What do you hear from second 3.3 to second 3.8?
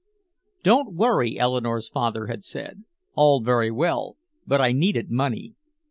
very